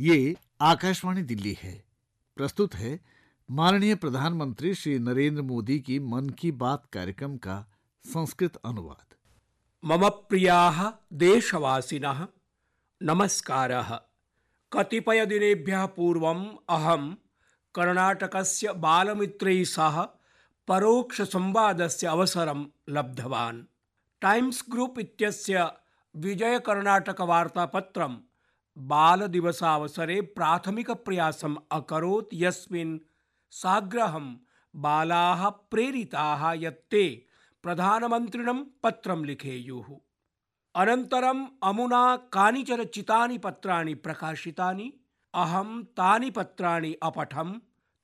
[0.00, 1.84] ये आकाशवाणी दिल्ली है।
[2.36, 3.00] प्रस्तुत है
[3.50, 7.72] माननीय प्रधानमंत्री श्री नरेंद्र मोदी की मन की बात कार्यक्रम का
[8.04, 9.14] संस्कृत अनुवाद।
[9.84, 12.26] मम प्रियाः देशवासिनः
[13.02, 14.00] नमस्कारः।
[14.72, 17.14] कतिपयदिनेभ्यः पूर्वम् अहं
[17.74, 20.02] कर्णाटकस्य बालमित्रैः सह
[20.68, 23.64] परोक्षसंवादस्य अवसरं लब्धवान्।
[24.20, 25.70] टाइम्स ग्रुप इत्यस्य
[28.80, 32.98] विजयकर्णाटकवार्तापत्रं बालदिवसावसरे प्राथमिकप्रयासम् अकरोत् यस्मिन्
[33.50, 34.36] साग्रहं
[34.76, 37.26] बालाः प्रेरिताः यत्ते
[37.62, 39.96] प्रधानमन्त्रिणं पत्रं लिखेयुः।
[40.74, 44.92] अनन्तरम् अमुना कानिचन चितानि पत्राणि प्रकाशितानि,
[45.34, 47.52] अहं तानि पत्राणि अपठं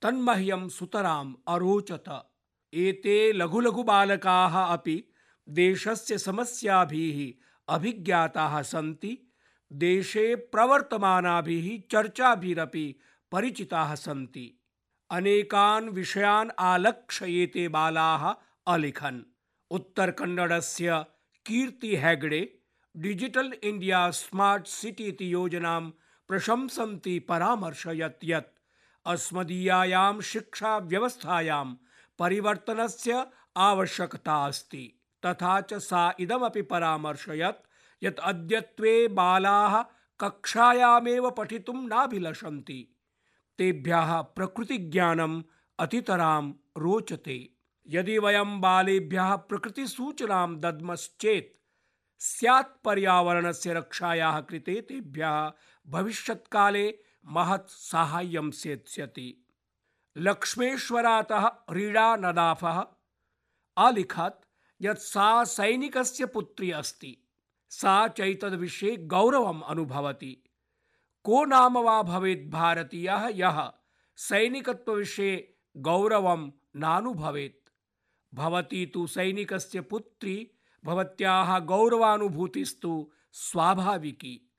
[0.03, 2.29] तन्मह्यं सुतराम् अरोचत।
[2.75, 5.05] एते लघु लघु बालकाः अपि
[5.49, 7.43] देशस्य समस्याभिः
[7.75, 9.26] अभिज्ञाताः सन्ति।
[9.73, 13.01] देशे प्रवर्तमानाभिः चर्चाभिरपि
[13.33, 14.63] परिचिताः सन्ति।
[15.11, 18.35] अनेकान् विषयान् आलक्ष्य एते बालाः
[18.67, 19.23] अलिखन्।
[19.71, 21.05] उत्तरकन्नडस्य
[21.47, 22.59] Kirti Hegde,
[22.97, 25.91] digital India smart city इति योजनां
[26.29, 28.59] प्रशंसन्ति परामर्शयत् यत्
[29.07, 31.67] अस्मदीयायां शिक्षाव्यवस्थायां
[32.19, 33.27] परिवर्तनस्य
[33.57, 37.67] आवश्यकता अस्ति। तथा च सा इदमपि परामर्शयत्
[38.03, 39.83] यत् अद्यत्वे बालाः
[40.21, 42.97] कक्षायामेव पठितुं नाभिलषन्ति।
[43.59, 45.43] तेभ्यः प्रकृतिज्ञानम्
[45.79, 47.51] अतितरां रोचते।
[47.89, 51.57] यदि वयं बालेभ्यः प्रकृतिसूचनां दद्मश्चेत्,
[52.23, 55.53] स्यात् पर्यावरणस्य रक्षायाः कृते तेभ्यः
[55.87, 59.47] भविष्यत्काले महत् साहाय्यं सेत्स्यति।
[60.17, 62.87] लक्ष्मेश्वरातः रीडा नदाफः।
[63.77, 64.45] अलिखत्
[64.81, 67.26] यत् सा सैनिकस्य पुत्री अस्ति।
[67.69, 70.45] सा चैतद्विषये गौरवम् अनुभवति।
[71.25, 73.73] को नाम वा भवेत् भारतीयः यः
[74.17, 77.69] सैनिकत्वविषये गौरवं नानुभवेत्?
[78.35, 80.51] भवती तु सैनिकस्य पुत्री,
[80.85, 84.53] भवत्याः गौरवानुभूतिस्तु स्वाभाविकी।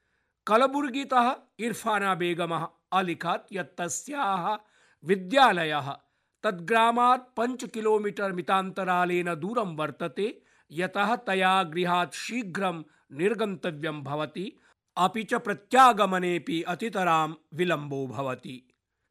[0.47, 4.57] कलबुर्गीतः इरफाना बेगमः अलिखत् यत् तस्याः
[5.03, 5.97] विद्यालयः।
[6.43, 10.41] तद्ग्रामात् पञ्च किलोमीटर् मितान्तरालेन दूरं वर्तते,
[10.71, 14.51] यतः तया गृहात् शीघ्रं निर्गन्तव्यं भवति।
[14.97, 18.61] अपि च प्रत्यागमनेऽपि अतितरां विलम्बो भवति।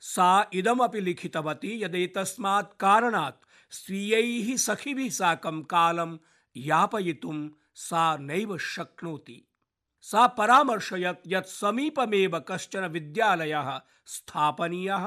[0.00, 6.16] सा इदमपि लिखितवती यदेतस्मात् कारणात् स्वीयैः सखिभिः साकं कालं
[6.56, 9.42] यापयितुं सा नैव शक्नोति।
[10.00, 15.06] सा परामर्शयत् यत् समीपमेव कश्चन विद्यालयः स्थापनीयः,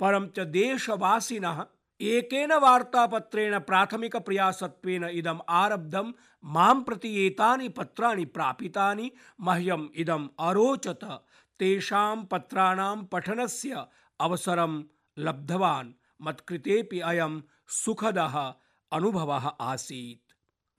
[0.00, 1.64] परं च देशवासिनः
[2.00, 6.12] एकेन वार्तापत्रेण प्राथमिकप्रयासत्वेन इदम् आरब्धं
[6.44, 11.24] माँ प्रति एतानि पत्राणि प्रापितानि मह्यम् इदम् अरोचत।
[11.58, 13.86] तेषां पत्राणां पठनस्य
[14.20, 14.84] अवसरं
[15.18, 15.92] लब्धवान्।
[16.22, 18.54] मत्कृतेऽपि अयं सुखदः
[18.92, 20.32] अनुभवः आसीत्।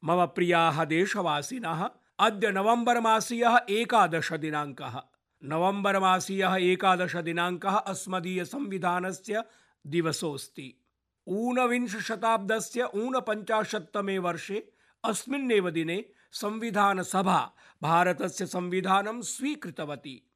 [0.04, 1.90] मम प्रियाः देशवासिनः,
[2.20, 5.02] अद्य नवम्बर् मासीयः एकादशदिनाङ्कः।
[5.44, 9.44] नवम्बर् मासीयः एकादशदिनाङ्कः अस्मदीयसंविधानस्य
[9.88, 10.82] दिवसोऽस्ति।
[11.28, 14.74] ऊनविंशशताब्दस्य ऊनपञ्चाशत्तमे वर्षे
[15.04, 20.32] अस्मिन्नेव दिने संविधानसभा भारतस्य संविधानं स्वीकृतवती।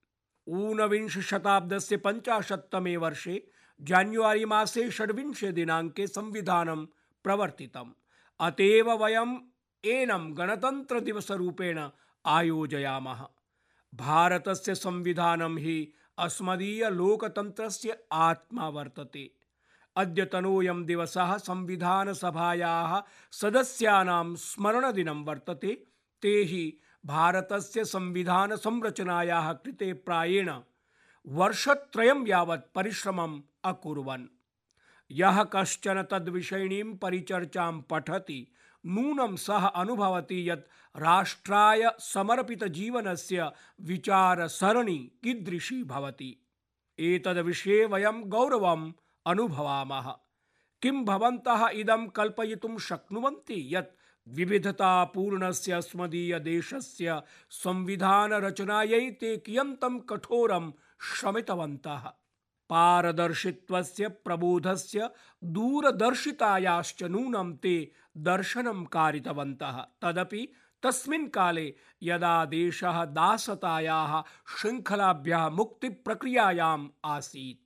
[0.48, 6.86] ऊनविंशशताब्दस्य पञ्चाशत्तमे वर्षे जान्युआरि मासे षड्विंशे दिनाङ्के संविधानं
[7.24, 7.92] प्रवर्तितम्।
[8.40, 9.38] अतेव वयम्
[9.86, 11.90] एनं गणतन्त्रदिवसरूपेण
[12.26, 13.28] आयोजयामः।
[13.94, 19.36] भारतस्य संविधानं हि अस्मदीयलोकतन्त्रस्य आत्मा वर्तते।
[19.96, 23.02] अद्यतनोऽयं दिवसः संविधानसभायाः
[23.32, 25.84] सदस्यानां स्मरणदिनं वर्तते।
[26.22, 30.52] ते हि भारतस्य संविधानसंरचनायाः कृते प्रायेण
[31.28, 34.26] वर्षत्रयं यावत् परिश्रमम् अकुर्वन्।
[35.12, 38.48] यः कश्चन तद्विषयिणीं परिचर्चां पठति,
[38.86, 43.52] नूनं सः अनुभवति यत् राष्ट्राय समर्पितजीवनस्य
[43.82, 46.38] विचारसरणि कीदृशी भवति।
[47.00, 48.92] एतद्विषये वयं गौरवम्
[49.26, 50.16] अनुभवामः।
[50.82, 62.14] किं भवन्तः इदं कल्पयितुं शक्नुवन्ति यत् विविधतापूर्णस्य अस्मदीयदेशस्य संविधानरचनायै ते कियन्तं कठोरं श्रमितवन्तः?
[62.70, 65.10] पारदर्शित्वस्य प्रबोधस्य
[65.44, 74.22] दूरदर्शितायाश्च नूनं ते दर्शनं कारितवन्तः। तदपि तस्मिन् काले यदा देशः दासतायाः
[74.58, 77.65] शृङ्खलाभ्यः मुक्तिप्रक्रियायाम् आसीत्।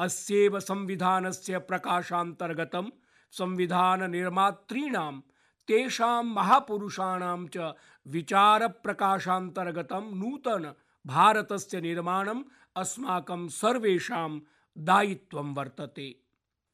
[0.00, 2.90] अस्येव संविधानस्य प्रकाशान्तर्गतं
[3.30, 5.20] संविधाननिर्मातॄणां,
[5.68, 7.72] तेषां महापुरुषाणां च
[8.06, 10.72] विचारप्रकाशान्तर्गतं नूतन
[11.06, 12.42] भारतस्य निर्माणम्
[12.76, 14.38] अस्माकं सर्वेषां
[14.78, 16.20] दायित्वं वर्तते।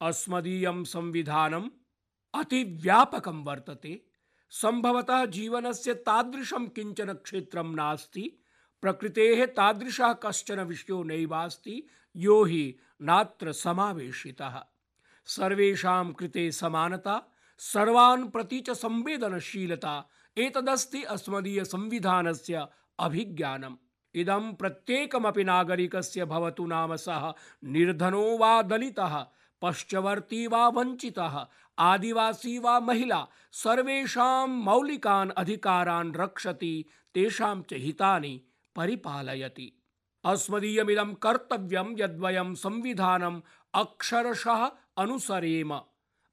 [0.01, 1.69] अस्मदीयं संविधानम्
[2.33, 4.05] अतिव्यापकं वर्तते।
[4.49, 8.39] संभवतः जीवनस्य तादृशं किंचन क्षेत्रं नास्ति।
[8.81, 14.63] प्रकृतेः तादृशः कश्चन विषयो नैवास्ति। यो हि नात्र समावेशितः।
[15.25, 22.67] सर्वेषां कृते समानता, सर्वान् प्रति च संवेदनशीलता, एतदस्ति अस्मदीय संविधानस्य
[22.99, 23.75] अभिज्ञानम्।
[24.15, 27.33] इदं प्रत्येकमपि नागरिकस्य भवतु नाम सः
[27.63, 29.25] निर्धनो वा दलितः,
[29.61, 31.47] पश्चवर्ती वा वञ्चितः,
[31.79, 38.41] आदिवासी वा महिला, सर्वेषां मौलिकान् अधिकारान् रक्षति, तेषां च हितानि
[38.75, 39.76] परिपालयति।
[40.23, 43.41] अस्मदीयमिदं कर्तव्यं यद्वयं संविधानम्
[43.73, 45.81] अक्षरशः अनुसरेम।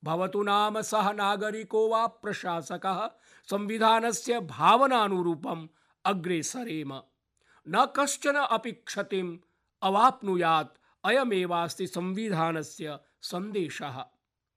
[0.04, 3.10] भवतु नाम सः नागरिको वा प्रशासकः,
[3.50, 5.68] संविधानस्य भावनानुरूपम्
[6.04, 6.94] अग्रे सरेम।
[7.68, 9.38] न कश्चन अपि क्षतिम्
[9.82, 14.06] अवाप्नुयात्, अयमेवास्ति संविधानस्य सन्देशः।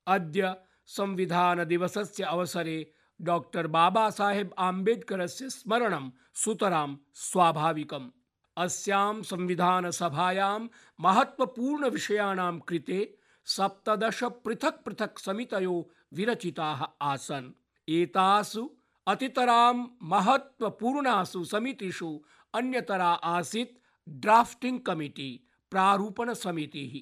[0.08, 8.10] अद्य संविधानदिवसस्य अवसरे डॉक्टर बाबा साहेब आम्बेडकरस्य स्मरणं सुतरां स्वाभाविकम्।
[8.58, 10.68] अस्यां संविधानसभायां
[11.00, 17.52] महत्त्वपूर्णविषयाणां कृते सप्तदश पृथक् पृथक् समितयो विरचिताः आसन्।
[17.88, 18.70] एतासु
[19.08, 22.10] अतितरां महत्त्वपूर्णासु समितिषु
[22.54, 23.78] अन्यतरा आसीत्
[24.10, 25.30] ड्राफ्टिंग कमिटी,
[25.72, 27.00] प्रारूपण समितिः।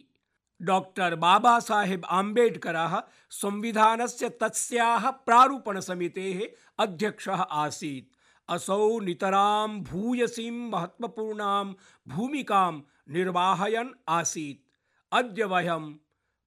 [0.61, 6.41] डॉक्टर बाबा साहेब आम्बेडकरः संविधानस्य तस्याः प्रारूपणसमितेः
[6.79, 8.14] अध्यक्षः आसीत्।
[8.49, 11.73] असौ नितरां भूयसीं महत्त्वपूर्णां
[12.07, 14.65] भूमिकां निर्वाहयन् आसीत्।
[15.11, 15.93] अद्य वयं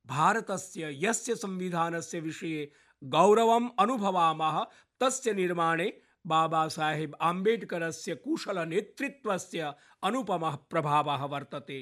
[0.07, 2.73] भारतस्य यस्य संविधानस्य विषये
[3.05, 4.65] गौरवम् अनुभवामः,
[5.01, 9.73] तस्य निर्माणे बाबा साहेब आम्बेडकरस्य कुशलनेतृत्वस्य
[10.03, 11.81] अनुपमः प्रभावः वर्तते।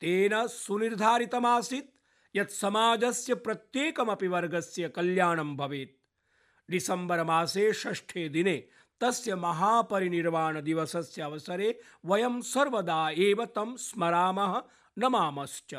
[0.00, 1.90] तेन सुनिर्धारितमासीत्
[2.36, 5.98] यत् समाजस्य प्रत्येकमपि वर्गस्य कल्याणं भवेत्।
[6.70, 8.68] डिसेम्बर् मासे षष्ठे दिने
[9.02, 14.62] तस्य महापरिनिर्वाणदिवसस्य अवसरे वयं सर्वदा एव तं स्मरामः,
[14.98, 15.74] नमामश्च।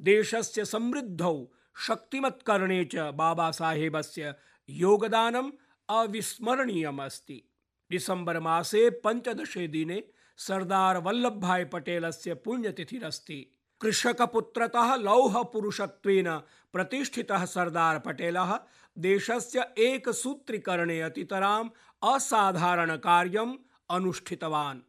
[0.00, 1.46] देशस्य समृद्धौ
[1.86, 4.34] शक्तिमत्करणे च बाबासाहेबस्य
[4.70, 5.52] योगदानम्
[5.88, 7.42] अविस्मरणीयमस्ति।
[7.90, 10.04] डिसेम्बर् मासे पञ्चदशे दिने
[10.36, 16.38] सरदार वल्लभ भाई पटेलस्य पुण्यतिथिरस्ति। कृषकपुत्रतः लौहपुरुषत्वेन
[16.72, 18.58] प्रतिष्ठितः सरदार पटेलः
[18.98, 21.68] देशस्य एकसूत्रीकरणे अतितराम्
[22.02, 23.56] असाधारणकार्यम्
[23.90, 24.80] अनुष्ठितवान्।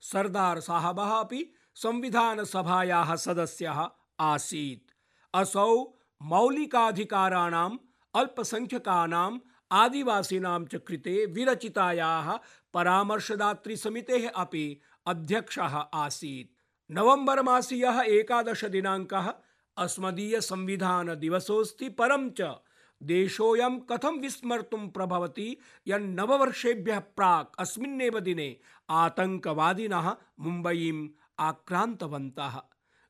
[0.00, 3.88] सरदार साहबः अपि संविधानसभायाः सदस्यः
[4.20, 4.92] आसीत्।
[5.34, 7.78] असौ मौलिकाधिकाराणाम्
[8.14, 9.38] अल्पसङ्ख्यकानाम्
[9.72, 12.38] आदिवासीनां च कृते विरचितायाः
[12.74, 16.50] परामर्शदातृसमितेः अपि अध्यक्षः आसीत्।
[16.90, 19.32] नवम्बर् मासीयः एकादशदिनाङ्कः
[19.76, 22.54] अस्मदीयसंविधानदिवसोऽस्ति परं च।
[23.02, 25.56] देशोऽयं कथं विस्मर्तुं प्रभवति
[25.86, 28.56] यन्नववर्षेभ्यः प्राक् अस्मिन्नेव दिने
[28.90, 31.08] आतङ्कवादिनः मुम्बयीम्
[31.38, 32.62] आक्रान्तवन्तः।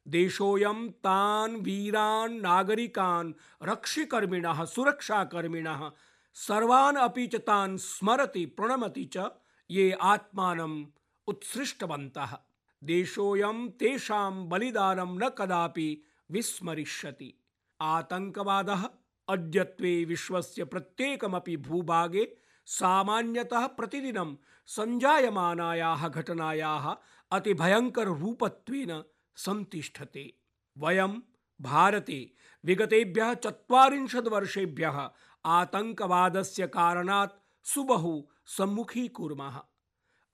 [0.09, 3.33] देशोऽयं तान् वीरान् नागरिकान्
[3.63, 5.91] रक्षिकर्मिणः, सुरक्षाकर्मिणः,
[6.35, 9.31] सर्वान् अपि च तान् स्मरति, प्रणमति च
[9.71, 10.85] ये आत्मानम्
[11.27, 12.39] उत्सृष्टवन्तः।
[12.85, 17.35] देशोऽयं तेषां बलिदानं न कदापि विस्मरिष्यति।
[17.81, 18.89] आतङ्कवादः
[19.29, 24.35] अद्यत्वे विश्वस्य प्रत्येकमपि भूभागे सामान्यतः प्रतिदिनं
[24.67, 26.95] सञ्जायमानायाः घटनायाः
[27.33, 29.03] अतिभयङ्कररूपत्वेन
[29.37, 30.39] संतिष्ठते।
[30.79, 31.13] वयं
[31.61, 35.11] भारते विगतेभ्यः चत्वारिंशत् वर्षेभ्यः
[35.45, 39.61] आतङ्कवादस्य कारणात् सुबहु सम्मुखीकुर्मः।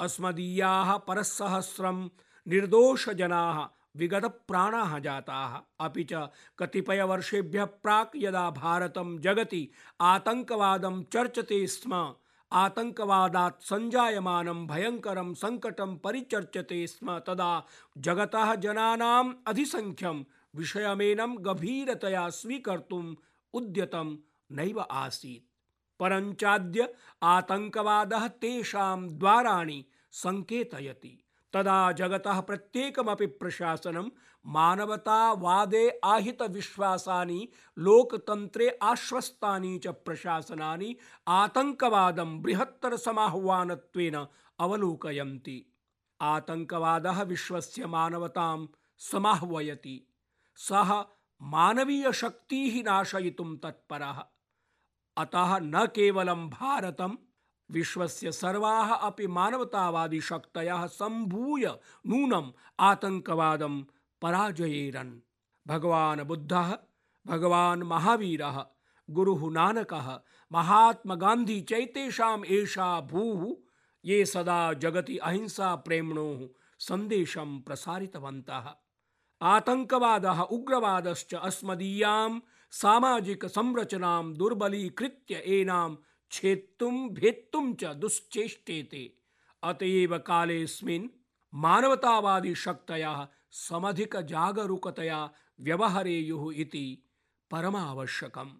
[0.00, 2.09] अस्मदीयाः परस्सहस्रं
[2.47, 3.59] निर्दोषजनाः
[3.97, 6.28] विगतप्राणाः जाताः अपि च
[6.59, 9.70] कतिपयवर्षेभ्यः प्राक् यदा भारतं जगति
[10.00, 12.14] आतङ्कवादं चर्चते स्म
[12.52, 17.66] आतङ्कवादात् सञ्जायमानं भयङ्करं सङ्कटं परिचर्चते स्म, तदा
[17.99, 23.16] जगतः जनानाम् अधिसङ्ख्यं विषयमेनं गभीरतया स्वीकर्तुम्
[23.54, 24.16] उद्यतं
[24.52, 25.47] नैव आसीत्।
[26.00, 34.09] परञ्चाद्य आतङ्कवादः तेषां द्वाराणि सङ्केतयति। तदा जगतः प्रत्येकमपि प्रशासनं
[34.47, 40.97] मानवतावादे आहितविश्वासानि लोकतन्त्रे आश्वस्तानि च प्रशासनानि
[41.28, 44.26] आतङ्कवादं बृहत्तरसमाह्वानत्वेन
[44.59, 45.73] अवलोकयन्ति।
[46.21, 48.66] आतङ्कवादः विश्वस्य मानवतां
[48.99, 50.07] समाह्वयति।
[50.57, 51.04] सः
[51.42, 54.23] मानवीयशक्तीः नाशयितुं तत्परः।
[55.16, 57.16] अतः न केवलं भारतं
[57.71, 61.67] विश्वस्य सर्वाः अपि मानवतावादिशक्तयः सम्भूय
[62.07, 63.83] नूनम् आतङ्कवादं
[64.23, 65.21] पराजयेरन्।
[65.67, 66.79] भगवान् बुद्धः,
[67.27, 68.67] भगवान् महावीरः,
[69.11, 70.21] गुरुः नानकः,
[70.53, 73.57] महात्मा गान्धी चैतेषाम् एषा भूः,
[74.05, 76.49] ये सदा जगति अहिंसा प्रेम्णोः
[76.79, 78.75] सन्देशं प्रसारितवन्तः।
[79.43, 85.97] आतङ्कवादः, उग्रवादश्च अस्मदीयां सामाजिकसंरचनां दुर्बलीकृत्य एनां
[86.30, 89.16] छेत्तुं भेत्तुं च दुश्चेष्टेते।
[89.62, 91.08] अत एव कालेऽस्मिन्
[91.54, 97.02] मानवतावादिशक्तयः समधिकजागरूकतया व्यवहरेयुः इति
[97.50, 98.50] परमावश्यकम्।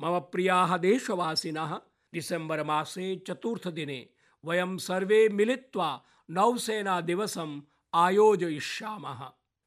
[0.00, 1.80] मम प्रियाः देशवासिनः
[2.14, 4.08] डिसेम्बर् मासे चतुर्थदिने
[4.44, 7.60] वयं सर्वे मिलित्वा नौसेनादिवसम्
[7.94, 9.20] आयोजयिष्यामः।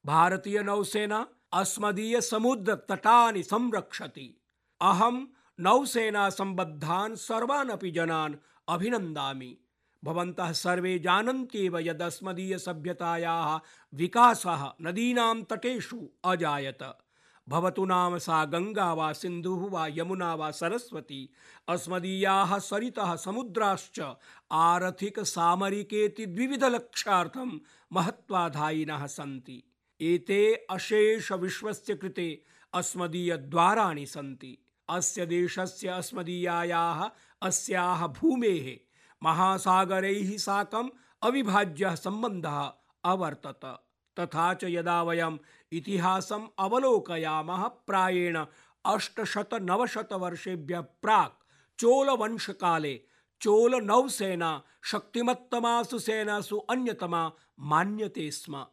[0.05, 4.41] भारतीयनौसेना अस्मदीयसमुद्रतटानि संरक्षति।
[5.59, 8.35] अहं नौसेनासम्बद्धान् सर्वान् अपि जनान्
[8.67, 9.57] अभिनन्दामि।
[10.03, 13.59] भवन्तः सर्वे जानन्त्येव यदस्मदीयसभ्यतायाः
[13.93, 16.97] विकासः नदीनां तटेषु अजायत।
[17.49, 21.29] भवतु नाम सा गङ्गा वा सिन्धुः वा यमुना वा सरस्वती,
[21.67, 24.15] अस्मदीयाः सरितः समुद्राश्च
[24.51, 27.59] आर्थिकसामरिकेति द्विविधलक्ष्यार्थं
[27.93, 29.63] महत्त्वाधायिनः सन्ति।
[30.01, 32.43] एते अशेष विश्वस्य कृते
[32.73, 37.09] अस्मदीयद्वाराणि सन्ति। अस्य देशस्य अस्मदीयायाः,
[37.41, 38.79] अस्याः भूमेः,
[39.23, 40.89] महासागरैः साकम्
[41.23, 42.73] अविभाज्यः सम्बन्धः
[43.03, 43.85] अवर्तत।
[44.19, 45.37] तथा च यदा वयम्
[45.71, 48.45] इतिहासम् अवलोकयामः, प्रायेण
[48.85, 51.43] अष्टशतनवशतवर्षेभ्यः प्राक्
[51.79, 53.01] चोलवंशकाले
[53.41, 58.65] चोलनौसेना शक्तिमत्तमासु सेनासु अन्यतमा मान्यते स्म।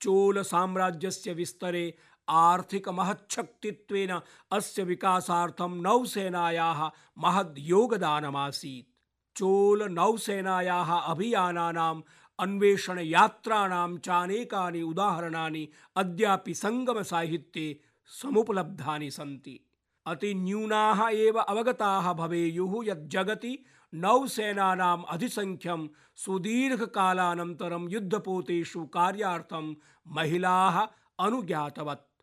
[0.00, 1.96] चोलसाम्राज्यस्य विस्तरे
[2.28, 4.20] आर्थिकमहच्छक्तित्वेन
[4.52, 8.90] अस्य विकासार्थं नौसेनायाः महद् योगदानमासीत्।
[9.36, 12.02] चोलनौसेनायाः अभियानानाम्
[12.38, 19.60] अन्वेषणयात्राणां चानेकानि उदाहरणानि अद्यापि सङ्गमसाहित्ये समुपलब्धानि सन्ति।
[20.06, 23.64] अतिन्यूनाः एव अवगताः भवेयुः यत् जगति
[23.94, 29.74] नौसेनानाम् अधिसङ्ख्यं सुदीर्घकालानन्तरं युद्धपोतेषु कार्यार्थं
[30.08, 30.86] महिलाः
[31.18, 32.13] अनुज्ञातवत्।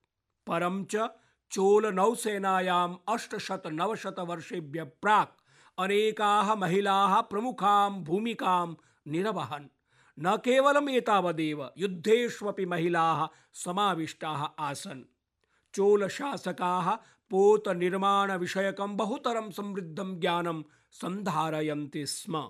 [0.47, 0.95] परं च
[1.51, 5.41] चोलनौसेनायाम् अष्टशतनवशतवर्षेभ्यः प्राक्
[5.79, 8.75] अनेकाः महिलाः प्रमुखां भूमिकां
[9.07, 9.65] निरवहन्।
[10.19, 15.03] न केवलम् एतावदेव, युद्धेष्वपि महिलाः समाविष्टाः आसन्।
[15.73, 16.91] चोलशासकाः
[17.29, 22.49] पोतनिर्माणविषयकं बहुतरं समृद्धं ज्ञानं सन्धारयन्ति स्म।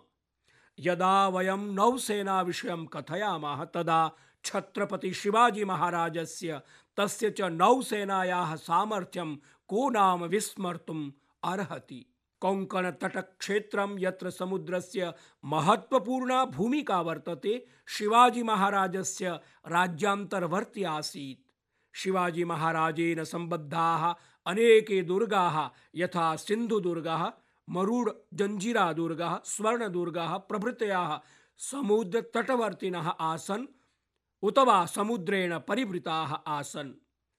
[0.80, 4.12] यदा वयं नौसेनाविषयं कथयामः, तदा
[4.46, 6.62] छत्रपति शिवाजी महाराजस्य
[6.98, 9.36] तस्य च नौसेनायाः सामर्थ्यं
[9.68, 11.12] को नाम विस्मर्तुम्
[11.44, 12.06] अर्हति।
[12.42, 15.14] कोङ्कणतटक्षेत्रं यत्र समुद्रस्य
[15.46, 21.52] महत्त्वपूर्णा भूमिका वर्तते, शिवाजी महाराजस्य राज्यान्तर्वर्ति आसीत्।
[21.94, 24.14] शिवाजी महाराजेन सम्बद्धाः
[24.46, 27.32] अनेके दुर्गाः, यथा सिन्धुदुर्गः,
[27.70, 31.20] मरुड् जञ्जिरादुर्गः स्वर्णदुर्गः, प्रभृतयः
[31.58, 33.66] समुद्रतटवर्तिनः आसन्।
[34.44, 36.92] उत वा समुद्रेण परिवृताः आसन्।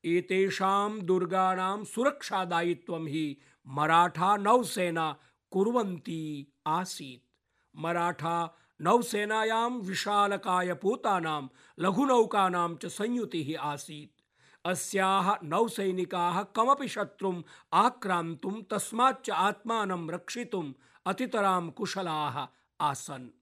[0.05, 5.17] एतेषां दुर्गाणां सुरक्षादायित्वं हि मराठा नौसेना
[5.51, 7.29] कुर्वन्ती आसीत्।
[7.77, 11.43] मराठा नौसेनायां विशालकायपूतानां
[11.79, 14.23] लघुनौकानां च संयुतिः आसीत्।
[14.65, 17.43] अस्याः नौसैनिकाः कमपि शत्रुम्
[17.73, 20.73] आक्रान्तुं तस्माच्च आत्मानं रक्षितुम्
[21.07, 22.47] अतितरां कुशलाः
[22.81, 23.42] आसन्।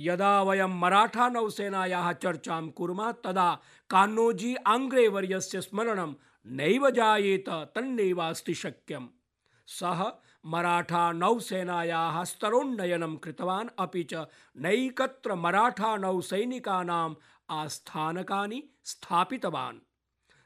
[0.00, 3.58] यदा वयं मराठा नौसेनायाः चर्चां कुर्मः, तदा
[3.90, 6.14] कान्नोजी आङ्ग्रेवर्यस्य स्मरणं
[6.46, 9.08] नैव जायेत, तन्नैवास्ति शक्यम्।
[9.66, 10.12] सः
[10.46, 14.14] मराठा नौसेनायाः स्तरोन्नयनं कृतवान्, अपि च
[14.56, 17.14] नैकत्र मराठा नौसैनिकानाम्
[17.50, 19.78] आस्थानकानि स्थापितवान्।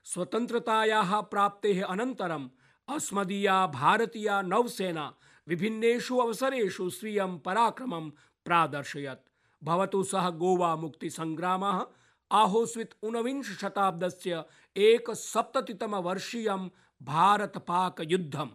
[0.05, 2.49] स्वतन्त्रतायाः प्राप्तेः अनन्तरम्
[2.89, 5.15] अस्मदीया भारतीया नौसेना
[5.49, 8.11] विभिन्नेषु अवसरेषु स्वीयं पराक्रमं
[8.45, 9.34] प्रादर्शयत्।
[9.64, 11.87] भवतु सः गोवा मुक्ति मुक्तिसङ्ग्रामः
[12.33, 14.44] आहोस्वित् ऊनविंशशताब्दस्य
[14.76, 16.68] एकसप्ततितमवर्षीयं
[17.02, 18.49] भारतपाकयुद्धम्।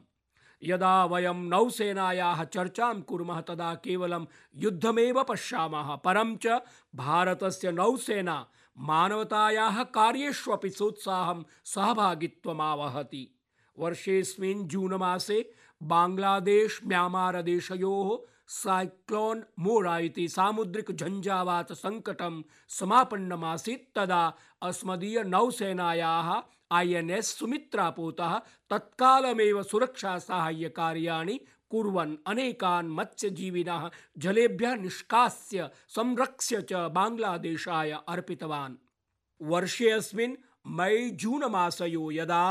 [0.64, 4.26] यदा वयं नौसेनायाः चर्चां कुर्मः तदा केवलं
[4.56, 6.48] युद्धमेव पश्यामः, परं च
[6.96, 8.48] भारतस्य नौसेना
[8.78, 13.36] मानवतायाः कार्येष्वपि सोत्साहं सहभागित्वमावहति।
[13.80, 22.42] वर्षेऽस्मिन् जून मासे बाङ्ग्लादेश म्यामारदेशयोः साइक्लोन मोरा इति सामुद्रिक झञ्झावात सङ्कटं
[22.78, 24.22] समापन्नमासीत् तदा
[24.70, 26.30] अस्मदीय नौसेनायाः
[26.78, 28.38] आई एन एस सुमित्रापोतः
[28.70, 31.40] तत्कालमेव सुरक्षा साहाय्यकार्याणि
[31.72, 33.90] कुर्वन् अनेकान् मत्स्यजीविनः
[34.26, 38.76] जलेभ्यः निष्कास्य संरक्ष्य च बाङ्ग्लादेशाय अर्पितवान्।
[39.42, 40.36] वर्षेऽस्मिन्
[41.22, 42.44] जून मासयो यदा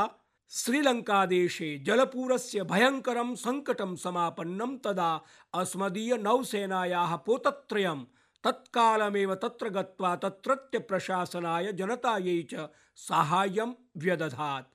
[0.51, 5.09] श्रीलङ्कादेशे जलपूरस्य भयङ्करं सङ्कटं समापन्नं तदा
[5.53, 7.99] अस्मदीयनौसेनायाः पोतत्रयं,
[8.43, 12.65] तत्कालमेव तत्र गत्वा तत्रत्य प्रशासनाय जनतायै च
[12.97, 14.71] साहाय्यं व्यदधात्।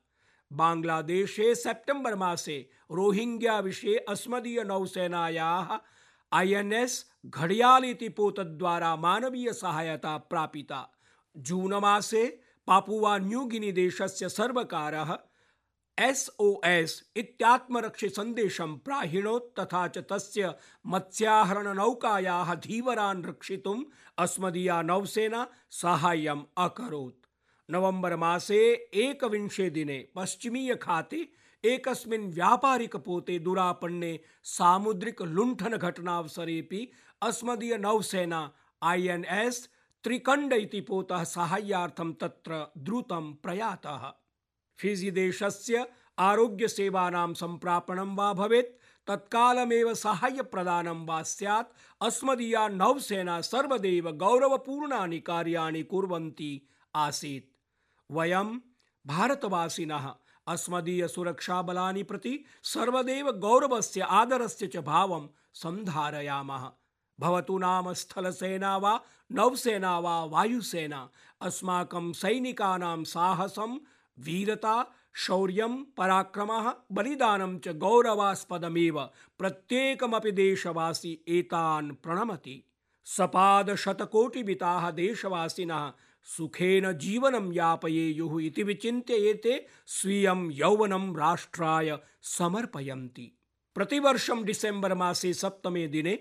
[0.51, 2.57] बाङ्ग्लादेशे सेप्टेम्बर् मासे
[2.91, 5.77] रोहिङ्ग्या विषये अस्मदीयनौसेनायाः
[6.31, 10.81] ऐ एन् एस् घडियाल इति पोतद्वारा मानवीयसहायता प्रापिता।
[11.35, 12.25] जून मासे
[12.67, 15.17] पापुवा न्यूगिनी देशस्य सर्वकारः
[15.97, 20.53] एस ओ एस इत्यात्मरक्षि सन्देशं प्राहिणोत् तथा च तस्य
[20.93, 23.83] मत्स्याहरणनौकायाः धीवरान् रक्षितुम्
[24.23, 27.25] अस्मदीया नौसेना साहाय्यम् अकरोत्।
[27.69, 31.27] नवम्बर् मासे एकविंशे दिने पश्चिमीयखाते
[31.63, 34.19] एकस्मिन् व्यापारिकपोते दुरापन्ने
[34.55, 38.41] सामुद्रिकलुण्ठनघटनावसरेऽपि अस्मदीयनौसेना
[38.83, 39.67] ऐ एन् एस्
[40.03, 44.24] त्रिकण्ड इति पोतः साहाय्यार्थं तत्र द्रुतं प्रयातः।
[44.77, 45.85] फिजी देशस्य
[46.19, 48.75] आरोग्यसेवानां सम्प्रापणं वा भवेत्,
[49.07, 57.51] तत्कालमेव साहाय्यप्रदानं वा स्यात्, अस्मदीया नौसेना सर्वदैव गौरवपूर्णानि कार्याणि कुर्वन्ती आसीत्।
[58.11, 58.57] वयं
[59.05, 60.13] भारतवासिनः
[60.47, 66.69] अस्मदीयसुरक्षाबलानि प्रति सर्वदैव गौरवस्य, आदरस्य च भावं सन्धारयामः
[67.19, 68.99] भवतु नाम स्थलसेना वा
[69.31, 71.09] नौसेना वा वायुसेना,
[71.41, 73.77] अस्माकं सैनिकानां साहसं
[74.19, 79.01] वीरता, शौर्यं, पराक्रमः, बलिदानं च गौरवास्पदमेव
[79.39, 82.63] प्रत्येकमपि देशवासी एतान् प्रणमति।
[83.05, 85.91] सपादशतकोटिमिताः देशवासिनः
[86.23, 93.39] सुखेन जीवनं यापयेयुः इति विचिन्त्य एते स्वीयं यौवनं राष्ट्राय समर्पयन्ति।
[93.75, 96.19] प्रतिवर्षं डिसेम्बर् मासे सप्तमे दिने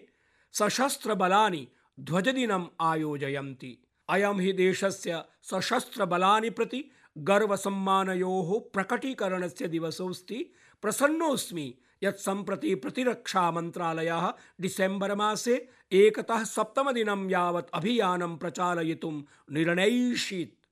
[0.52, 1.68] सशस्त्रबलानि
[2.00, 10.52] ध्वजदिनम् आयोजयन्ति। अयं हि देशस्य सशस्त्रबलानि प्रति गर्वसम्मानयोः प्रकटीकरणस्य दिवसोऽस्ति,
[10.82, 20.66] प्रसन्नोऽस्मि यत् सम्प्रति प्रतिरक्षामन्त्रालयः डिसेम्बर् मासे एकतः सप्तमदिनं यावत् अभियानं प्रचालयितुं निर्णयिष्यत्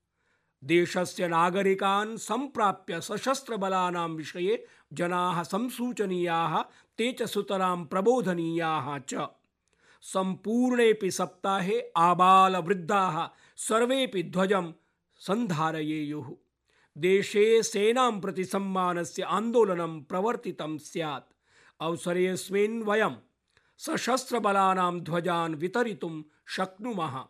[0.65, 6.63] देशस्य नागरिकान् सम्प्राप्य सशस्त्रबलानां विषये जनाः संसूचनीयाः
[6.99, 9.29] ते च सुतरां प्रबोधनीयाः च।
[10.03, 14.73] सम्पूर्णेऽपि सप्ताहे आबालवृद्धाः, सर्वेऽपि ध्वजं
[15.27, 16.31] सन्धारयेयुः
[16.97, 21.35] देशे सेनां प्रति सम्मानस्य आन्दोलनं प्रवर्तितं स्यात्।
[21.81, 23.11] अवसरेऽस्मिन् वयं
[23.79, 27.25] सशस्त्रबलानां ध्वजान् वितरितुं शक्नुमः।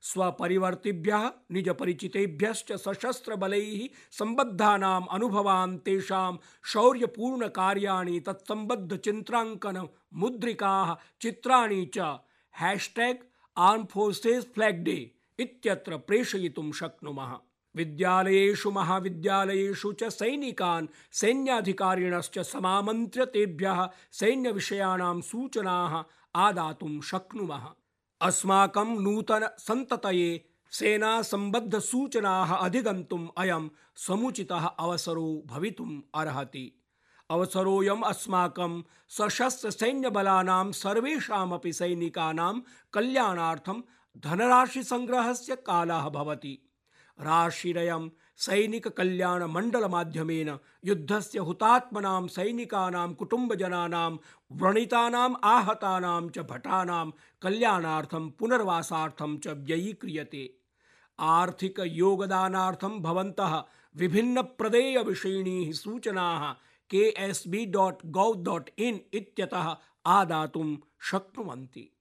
[0.00, 12.18] स्वपरिवर्तिभ्यः, निजपरिचितेभ्यश्च सशस्त्रबलैः सम्बद्धानाम् अनुभवान् तेषां शौर्यपूर्णकार्याणि तत्सम्बद्धचित्राङ्कनमुद्रिकाः चित्राणि च
[12.60, 13.18] हेश्टेग्
[13.56, 17.38] आर्म् फोर्सेस् फ्लैग् डे इत्यत्र प्रेषयितुं शक्नुमः।
[17.76, 27.68] विद्यालयेषु महाविद्यालयेषु च सैनिकान्, सैन्याधिकारिणश्च समामन्त्र्य तेभ्यः सैन्यविषयाणां सूचनाः आदातुं शक्नुमः।
[28.20, 36.76] अस्माकं नूतन सन्ततये सेना सम्बद्ध सूचनाः अधिगन्तुम् अयं समुचितः अवसरो भवितुम् अर्हति।
[37.30, 42.60] अवसरोऽयम् अस्माकं सशस्त्रसैन्यबलानां सर्वेषामपि सैनिकानां
[42.92, 43.82] कल्याणार्थं
[44.18, 46.68] धनराशि संग्रहस्य कालः भवति।
[47.20, 54.16] राशिरयं सैनिककल्याणमण्डलमाध्यमेन युद्धस्य हुतात्मनां सैनिकानां कुटुम्बजनानां
[54.52, 57.10] व्रणितानाम् आहतानां च भटानां
[57.42, 60.60] कल्याणार्थं पुनर्वासार्थं च व्ययीक्रियते।
[61.18, 63.64] आर्थिकयोगदानार्थं भवन्तः
[63.96, 66.52] विभिन्नप्रदेयविषयिणीः सूचनाः
[66.90, 70.76] K S B dot gov dot in इत्यतः आदातुं
[71.10, 71.99] शक्नुवन्ति।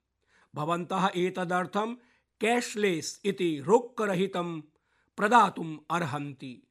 [0.56, 1.96] भवन्तः एतदर्थं
[2.42, 4.62] कैश्लेस् इति रोक्करहितं
[5.18, 6.68] प्रदातुम् अर्हन्ति।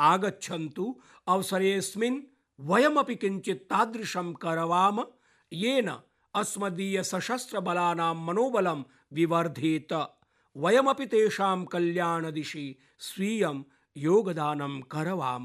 [0.00, 2.22] आगच्छन्तु, अवसरेऽस्मिन्
[2.60, 5.04] वयमपि किञ्चित् तादृशं करवाम,
[5.52, 5.90] येन
[6.34, 10.16] अस्मदीयसशस्त्रबलानां मनोबलं विवर्धेत।
[10.56, 13.62] वयमपि तेषां कल्याणदिशि स्वीयं
[13.96, 15.42] योगदानं करवाम।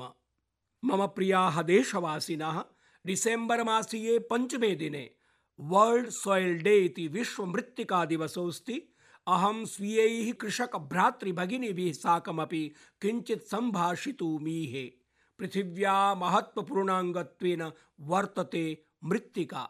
[0.85, 2.63] मम प्रियाः देशवासिनः,
[3.05, 5.11] डिसेम्बर् मासीये पञ्चमे दिने
[5.59, 8.95] वर्ल्ड सॉइल डे इति विश्व मृत्तिका दिवसोऽस्ति।
[9.27, 14.85] अहं स्वीयैः कृषकभ्रातृभगिनीभिः साकमपि किञ्चित् सम्भाषितुमीहे
[15.39, 19.69] पृथिव्या महत्त्वपूर्णाङ्गत्वेन वर्तते मृत्तिका।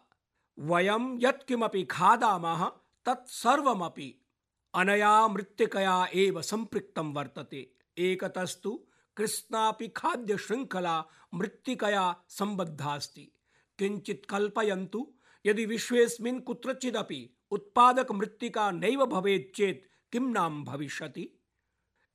[0.60, 2.66] वयं यत्किमपि खादामः,
[3.06, 4.26] तत् सर्वमपि।
[4.74, 8.84] अनया मृत्तिकया एव सम्पृक्तं वर्तते। एकतस्तु,
[9.16, 13.32] कृष्णापि खाद्यशृङ्खला मृत्तिकया सम्बद्धा अस्ति
[13.80, 15.14] किञ्चित् कल्पयन्तु
[15.46, 21.30] यदि विश्वेस्मिन् कुत्रचिदपि उत्पादक मृत्तिका नैव भवेत् चेत् किं नाम भविष्यति?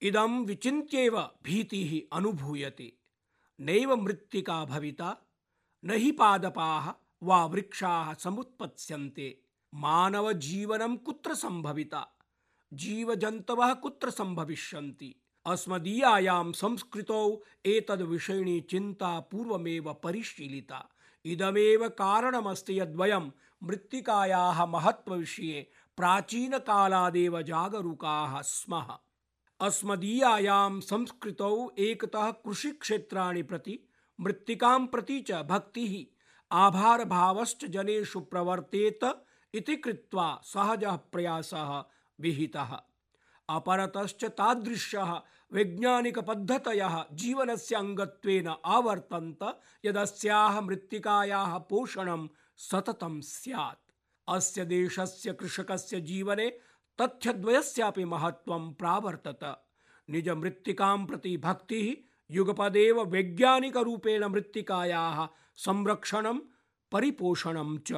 [0.02, 2.92] इदं विचिन्त्यैव भीतिः अनुभूयते।
[3.60, 5.16] नैव मृत्तिका भविता,
[5.84, 9.42] न हि पादपाः वा वृक्षाः समुत्पत्स्यन्ते।
[9.74, 12.06] मानव जीवनं कुत्र संभविता
[12.72, 15.14] जीवजन्तवः कुत्र संभविष्यन्ति
[15.46, 20.88] अस्मदीयायां संस्कृतौ एतद्विषयिणी चिन्ता पूर्वमेव परिशीलिता।
[21.24, 23.30] इदमेव कारणमस्ति यद्वयं
[23.62, 28.98] मृत्तिकायाः महत्त्वविषये प्राचीनकालादेव जागरूकाः स्मः।
[29.60, 33.88] अस्मदीयायां संस्कृतौ एकतः कृषिक्षेत्राणि प्रति,
[34.20, 36.16] मृत्तिकां प्रति च भक्तिः,
[36.52, 41.84] आभारभावश्च जनेषु प्रवर्तेत इति कृत्वा सहजः प्रयासः
[42.20, 42.80] विहितः।
[43.48, 45.20] अपरतश्च तादृश्यः
[45.52, 53.92] वैज्ञानिकपद्धतयः जीवनस्य अङ्गत्वेन आवर्तन्त यदस्याः मृत्तिकायाः पोषणं सततं स्यात्।
[54.28, 56.50] अस्य देशस्य कृषकस्य जीवने
[57.00, 59.64] तथ्यद्वयस्यापि महत्त्वं प्रावर्तत।
[60.10, 66.38] निजमृत्तिकां प्रति भक्तिः युगपदेव वैज्ञानिकरूपेण मृत्तिकायाः संरक्षणं,
[66.92, 67.92] परिपोषणं च।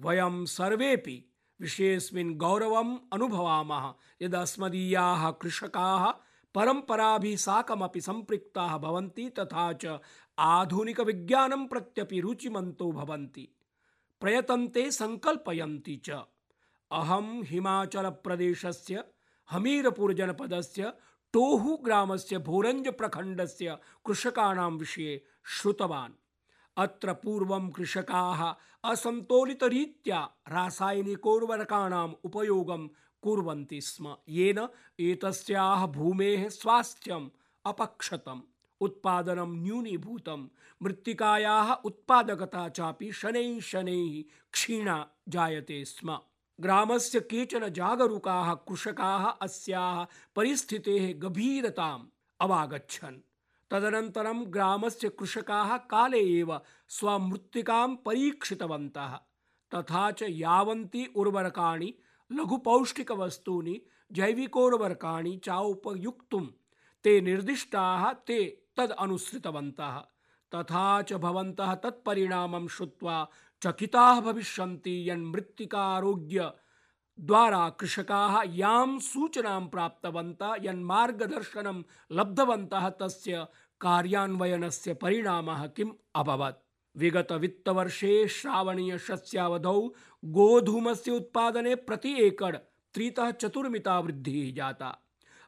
[0.00, 9.98] वयं सर्वेपि विषयेऽस्मिन् गौरवम् अनुभवामः यदस्मदीयाः कृषकाः परम्पराभिः साकमपि सम्पृक्ताः भवन्ति तथा च
[10.38, 13.48] आधुनिकविज्ञानं प्रत्यपि रुचिमन्तो भवन्ति।
[14.20, 16.10] प्रयतन्ते सङ्कल्पयन्ति च।
[17.48, 19.04] हिमाचलप्रदेशस्य
[19.50, 20.92] हमीरपुर जनपदस्य
[21.32, 26.12] टोहु ग्रामस्य भोरंज प्रखण्डस्य कृषकाणां विषये श्रुतवान्।
[26.76, 32.88] अत्र पूर्वं कृषकाः असन्तोलितरीत्या रासायनिकोर्वरकाणाम् उपयोगं
[33.22, 34.68] कुर्वन्ति स्म। येन
[35.00, 37.30] एतस्याः भूमेः स्वास्थ्यम्
[37.66, 38.40] अपक्षतम्,
[38.80, 40.48] उत्पादनं न्यूनीभूतं,
[40.82, 46.20] मृत्तिकायाः उत्पादकता चापि शनैः शनैः क्षीणा जायते स्म।
[46.60, 50.06] ग्रामस्य केचन जागरूकाः कृषकाः अस्याः
[50.36, 52.06] परिस्थितेः गभीरताम्
[52.40, 53.20] अवागच्छन्।
[53.70, 59.20] तदनन्तरं ग्रामस्य कृषकाः काले एव स्वमृत्तिकां परीक्षितवन्तः।
[59.74, 61.94] तथा च यावन्ति उर्वरकाणि
[62.32, 66.46] लघुपौष्टिकवस्तूनि, जैविकोर्वरकाणि चोपयुक्तुं
[67.04, 70.02] ते निर्दिष्टाः, ते तद् अनुसृतवन्तः
[70.54, 73.28] तथा च भवन्तः तत्परिणामं श्रुत्वा
[73.62, 76.52] चकिताः भविष्यन्ति यन्मृत्तिकारोग्य
[77.20, 83.46] द्वारा कृषकाः यां सूचनां प्राप्तवन्तः यन्मार्गदर्शनं लब्धवन्तः तस्य
[83.80, 89.80] कार्यान्वयनस्य परिणामः किम् अभवत्। विगतवित्तवर्षे श्रावणीयशस्यावधौ
[90.24, 92.56] गोधूमस्य उत्पादने प्रति एकड़
[92.94, 94.98] त्रितः चतुर्मिता वृद्धिः जाता।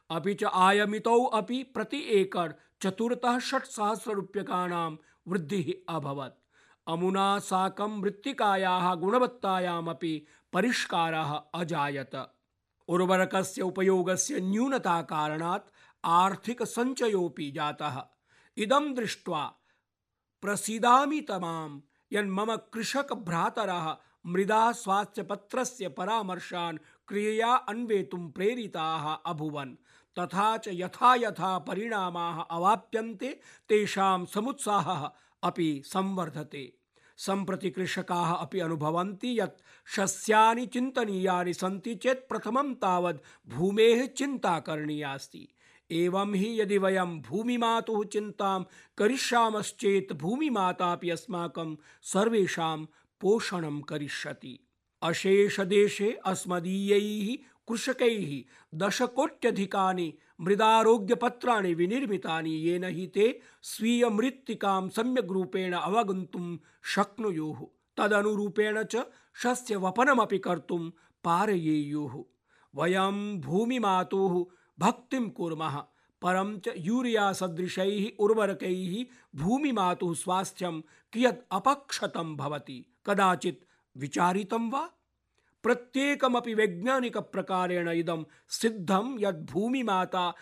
[0.09, 4.95] अपि च आयमितौ अपि प्रति एकड़ चतुर्तः षट्सहस्ररूप्यकाणां
[5.27, 6.41] वृद्धिः अभवत्।
[6.87, 12.31] अमुना साकं मृत्तिकायाः गुणवत्तायामपि परिष्कारः अजायत।
[12.87, 15.69] उर्वरकस्य उपयोगस्य न्यूनता कारणात्
[16.05, 18.03] आर्थिकसञ्चयोऽपि जातः।
[18.57, 19.53] इदं दृष्ट्वा
[20.41, 21.79] प्रसीदामि तमां
[22.13, 29.75] यन्मम कृषकभ्रातरः मृदा स्वास्थ्यपत्रस्य परामर्शान् क्रियया अन्वेतुं प्रेरिताः अभूवन्।
[30.19, 35.09] तथा च यथा यथा परिणामाः अवाप्यन्ते, तेषां समुत्साहः
[35.43, 36.77] अपि संवर्धते।
[37.17, 39.61] सम्प्रति कृषकाः अपि अनुभवन्ति यत्
[39.95, 45.54] शस्यानि चिन्तनीयानि सन्ति चेत् प्रथमं तावत् भूमेः चिन्ता करणीया अस्ति
[45.91, 48.63] एवं हि यदि वयं भूमिमातुः चिन्तां
[48.97, 52.77] करिष्यामश्चेत् भूमिमातापि अस्माकं सर्वेषां
[53.21, 54.59] पोषणं करिष्यति।
[56.25, 57.35] अस्मदीयैः
[57.67, 58.31] कृषकैः
[58.77, 66.57] दशकोट्यधिकानि मृदारोग्यपत्राणि विनिर्मितानि येन हि ते स्वीयमृत्तिकां सम्यग् रूपेण अवगन्तुं
[66.95, 67.65] शक्नुयुः।
[67.97, 69.05] तदनुरूपेण च
[69.43, 70.89] शस्यवपनमपि कर्तुं
[71.23, 72.23] पारयेयुः।
[72.75, 74.43] वयं भूमिमातुः
[74.79, 75.75] भक्तिं कुर्मः।
[76.21, 80.81] परं च यूरिया सदृशैः उर्वरकैः भूमिमातुः स्वास्थ्यं
[81.13, 83.65] कियत् अपक्षतं भवति। कदाचित्
[83.97, 84.89] विचारितं वा?
[85.63, 90.33] प्रत्येकमपि वैज्ञानिकप्रकारेण इदं सिद्धं यद् भूमिमाता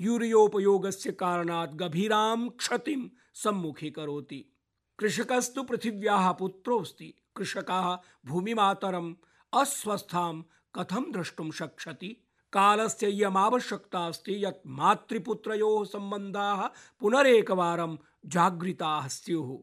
[0.00, 4.44] यूरियोपयोगस्य कारणात् गभीरां क्षतिं सम्मुखीकरोति।
[4.98, 9.14] कृषकस्तु पृथिव्याः पुत्रोऽस्ति। कृषकः भूमिमातरम्
[9.52, 10.42] अस्वस्थां
[10.74, 12.25] कथं द्रष्टुं शक्ष्यति?
[12.52, 16.66] कालस्य इयमावश्यकता अस्ति यत् मातृपुत्रयोः सम्बन्धाः
[17.00, 19.56] पुनरेकवारं जागृताः स्युः।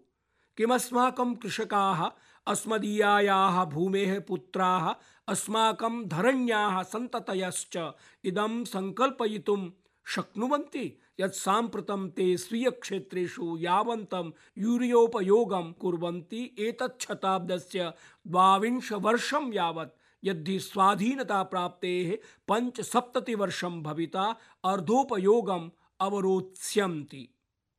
[0.57, 2.09] किमस्माकं कृषकाः,
[2.47, 4.93] अस्मदीयायाः भूमेः पुत्राः,
[5.27, 7.93] अस्माकं धरण्याः सन्ततयश्च
[8.25, 9.71] इदं सङ्कल्पयितुं
[10.07, 17.93] शक्नुवन्ति यत् साम्प्रतं ते स्वीयक्षेत्रेषु यावन्तं यूरियोपयोगं कुर्वन्ति एतत् शताब्दस्य
[18.27, 27.29] द्वाविंशवर्षं यावत् यद्धि स्वाधीनता प्राप्तेः पञ्चसप्ततिवर्षं भविता अर्धोपयोगम् अवरोत्स्यन्ति।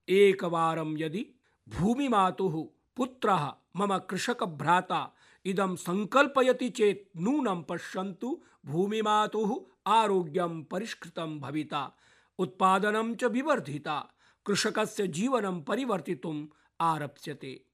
[0.09, 1.27] एकवारं यदि
[1.69, 2.65] भूमिमातुः
[2.97, 11.97] पुत्रः मम कृषकभ्राता इदं सङ्कल्पयति चेत् नूनं पश्यन्तु भूमिमातुः आरोग्यं परिष्कृतं भविता।
[12.39, 14.11] उत्पादनं च विवर्धिता,
[14.47, 16.47] कृषकस्य जीवनं परिवर्तितुम्
[16.81, 17.65] आरप्स्यते।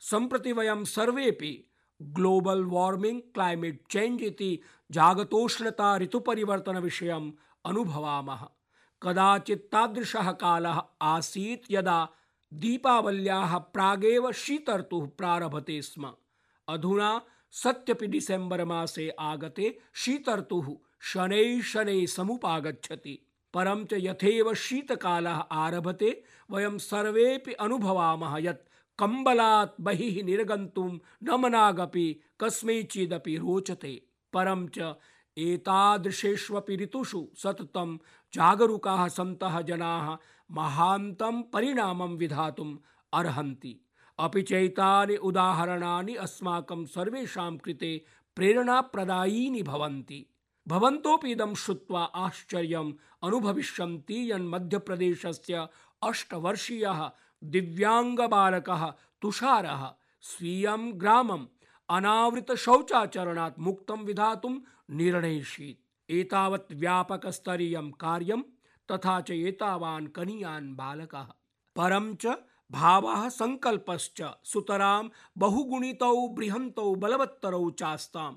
[0.00, 1.70] सम्प्रति वयं सर्वेपि
[2.02, 7.32] ग्लोबल वार्मिंग, क्लाइमेट चेंज इति जागतोष्णता ऋतुपरिवर्तनविषयम्
[7.64, 8.48] अनुभवामः।
[9.02, 12.08] कदाचित् तादृशः कालः आसीत् यदा
[12.54, 16.12] दीपावल्याः प्रागेव शीतर्तुः प्रारभते स्म।
[16.68, 26.78] अधुना सत्यपि डिसेम्बर् मासे आगते शीतर्तुः शनैः शनैः समुपागच्छति। परं च यथेव शीतकालः आरभते, वयं
[26.78, 34.94] सर्वेपि अनुभवामः यत् कम्बलात् बहिः निर्गन्तुं न मनागपि, कस्मैचिदपि रोचते। परं च
[35.38, 37.96] एतादृशेष्वपि ऋतुषु सततं
[38.32, 40.16] जागरूकाः सन्तः जनाः
[40.50, 42.78] महान्तं परिणामं विधातुम्
[43.12, 43.80] अर्हन्ति।
[44.18, 48.04] अपि चैतानि उदाहरणानि अस्माकं सर्वेषां कृते
[48.36, 50.26] प्रेरणाप्रदायीनि भवन्ति।
[50.68, 52.92] भवन्तोऽपि इदं श्रुत्वा आश्चर्यम्
[53.24, 55.68] अनुभविष्यन्ति यन्मध्यप्रदेशस्य
[56.02, 57.10] अष्टवर्षीयः
[57.44, 61.46] दिव्याङ्गबालकः तुषारः, स्वीयं ग्रामम्,
[61.90, 64.58] अनावृतशौचाचरणात् मुक्तं विधातुं
[64.90, 68.42] निर्णयिषीत् एतावत् व्यापकस्तरीयं कार्यं
[68.92, 71.26] तथा च एतावान् कनीयान् बालकः।
[71.76, 72.26] परं च
[72.70, 78.36] भावः संकल्पश्च सुतरां बहुगुणितौ, बृहन्तौ, बलवत्तरौ चास्ताम्।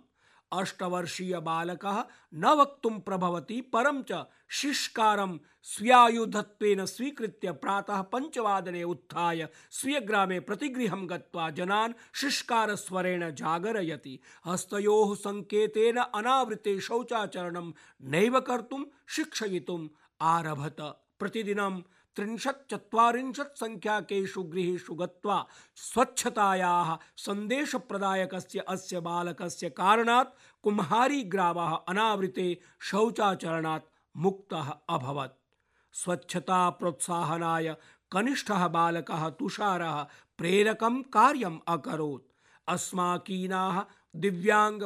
[0.54, 11.10] अष्टवर्षीय बालकः न वक्तुं प्रभवति, परं च शिष्कारं स्व्यायुधत्वेन स्वीकृत्य प्रातः पञ्चवादने उत्थाय स्वीयग्रामे प्रतिगृहं
[11.10, 19.88] गत्वा जनान् शिष्कारस्वरेण जागरयति। हस्तयोः सङ्केतेन अनावृते शौचाचरणं नैव कर्तुं शिक्षयितुम्
[20.22, 20.82] आरभत।
[21.20, 21.82] प्रतिदिनं
[22.16, 32.48] त्रिंशत् चत्वारिंशत् संख्याकेषु गृहेषु गत्वा स्वच्छतायाः सन्देशप्रदायकस्य अस्य बालकस्य कारणात् कुम्हारी ग्रामः अनावृते
[32.82, 35.56] शौचाचरणात् मुक्तः अभवत्।
[35.94, 37.78] स्वच्छता प्रोत्साहनाय
[38.12, 40.04] कनिष्ठः बालकः तुषारः
[40.38, 42.34] प्रेरकं कार्यम् अकरोत्।
[42.68, 43.82] अस्माकीनाः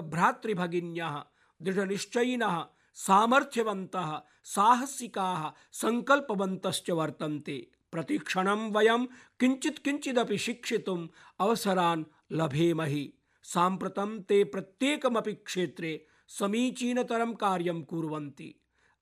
[0.01, 1.23] भ्रातृभगिन्यः
[1.61, 9.05] दृढनिश्चयिनः, सामर्थ्यवन्तः, साहसिकाः सङ्कल्पवन्तश्च वर्तन्ते। प्रतिक्षणं वयं
[9.39, 11.07] किञ्चित् किञ्चिदपि शिक्षितुम्
[11.39, 18.55] अवसरान् लभेमहि। साम्प्रतं ते प्रत्येकमपि क्षेत्रे समीचीनतरं कार्यं कुर्वन्ति।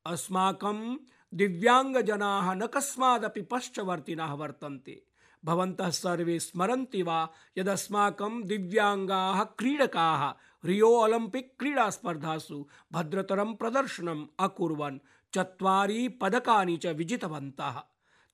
[0.05, 0.97] अस्माकं
[1.33, 5.05] दिव्याङ्गजनाः न कस्मादपि पश्चवर्तिनः वर्तन्ते।
[5.45, 10.29] भवन्तः सर्वे स्मरन्ति वा यदस्माकं दिव्याङ्गाः क्रीडकाः
[10.65, 14.99] रियो ओलम्पिक क्रीडा स्पर्धासु भद्रतरं प्रदर्शनम् अकुर्वन्
[15.33, 17.79] चत्वारि पदकानि च विजितवन्तः।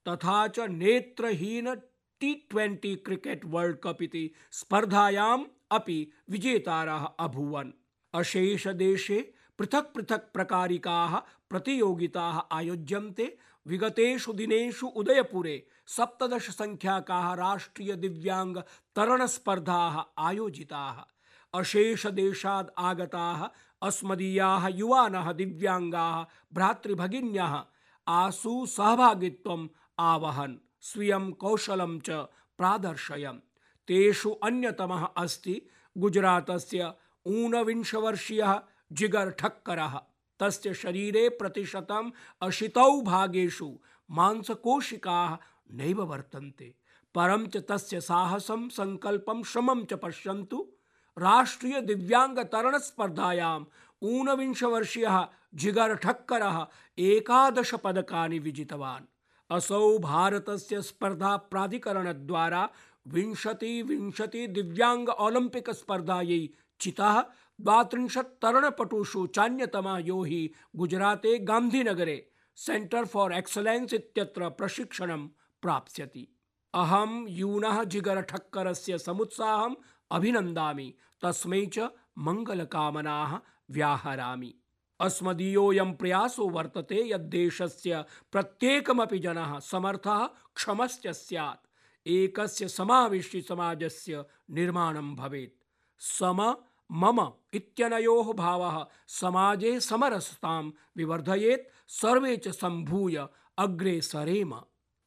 [0.08, 1.74] तथा च नेत्रहीन
[2.20, 7.70] T twenty cricket world cup इति स्पर्धायाम् अपि विजेतारः अभूवन्।
[8.14, 11.16] अशेषदेशे पृथक् पृथक् प्रकारिकाः
[11.50, 18.56] प्रतियोगिताः आयोज्यन्ते। विगतेषु दिनेषु उदयपुरे सप्तदश संख्याकाः राष्ट्रिय दिव्यांग
[18.96, 21.02] तरण स्पर्धाः आयोजिताः।
[21.54, 23.48] अशेष देशाद आगताः
[23.82, 27.64] अस्मदीयाः युवानः दिव्यांगाः भ्रातृभगिन्यः
[28.08, 29.68] आसु सहभागित्वम्
[29.98, 32.10] आवहन्। स्वीयं कौशलं च
[32.58, 33.44] प्रादर्शयन्
[33.88, 35.62] तेषु अन्यतमः अस्ति
[35.98, 36.92] गुजरातस्य
[37.26, 38.60] ऊनविंशवर्षीयः
[38.92, 40.00] जिगर ठक्करः।
[40.38, 42.10] तस्य शरीरे प्रतिशतम्
[42.42, 43.78] अशितौ भागेषु
[44.10, 45.36] मांसकोशिकाः
[45.74, 46.74] नैव वर्तन्ते।
[47.14, 50.68] परं च तस्य साहसं सङ्कल्पं श्रमं च पश्यन्तु।
[51.18, 53.64] राष्ट्रीय दिव्यांग तरण स्पर्धायाम्
[54.02, 56.66] ऊनविंश वर्षीय जिगर ठक्करः
[56.98, 59.04] एकादश पदकानि विजितवान्।
[59.50, 62.68] असौ भारतस्य स्पर्धा प्राधिकरणद्वारा
[63.06, 66.48] विंशति विंशति दिव्यांग ओलम्पिक स्पर्धायै
[66.80, 67.22] चितः
[67.60, 75.26] द्वात्रिंशत् तरणपटुषु चान्यतमः यो हि गुजराते गान्धीनगरे सेण्टर् फार् एक्सलेन्स् इत्यत्र प्रशिक्षणं
[75.62, 76.28] प्राप्स्यति।
[77.28, 79.74] यूनः जिगर ठक्करस्य समुत्साहम्
[80.10, 81.78] अभिनन्दामि, तस्मै च
[82.18, 83.38] मङ्गलकामनाः
[83.70, 84.54] व्याहरामि।
[85.00, 91.66] अस्मदीयोऽयं प्रयासो वर्तते यद्देशस्य प्रत्येकमपि जनः समर्थः क्षमश्च स्यात्।
[92.06, 95.62] एकस्य समाजस्य निर्माणं भवेत्।
[95.98, 96.54] सम
[96.90, 97.20] मम
[97.54, 100.62] इत्यनयोः भावः समाजे समरसतां
[100.96, 103.16] विवर्धयेत् सर्वे च सम्भूय
[103.58, 104.54] अग्रे सरेम।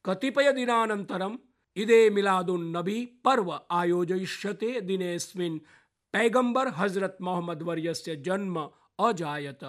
[0.04, 1.36] कतिपयदिनानन्तरम्
[1.76, 5.58] इदे मिलादुन्नबी पर्व आयोजयिष्यते दिनेऽस्मिन्
[6.78, 8.58] हज़रत मोहम्मद वर्यस्य जन्म
[8.98, 9.64] अजायत।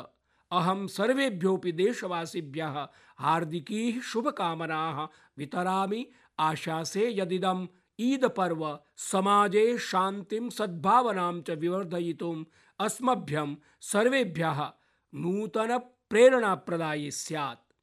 [0.52, 2.76] अहं सर्वेभ्योऽपि देशवासिभ्यः
[3.20, 6.06] हार्दिकीः शुभकामनाः वितरामि।
[6.40, 7.68] आशासे यदिदम्
[8.00, 12.46] ईद पर्व समाजे शान्तिं सद्भावनां च विवर्धयितुम्
[12.80, 14.72] अस्मभ्यं सर्वेभ्यः
[15.16, 15.78] नूतन
[16.10, 17.74] प्रेरणाप्रदायी स्यात्।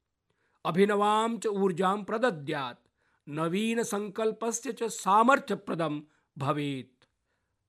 [0.65, 2.87] अभिनवां च ऊर्जां प्रदद्यात्।
[3.29, 6.01] नवीन संकल्पस्य च सामर्थ्यप्रदं
[6.37, 7.05] भवेत्।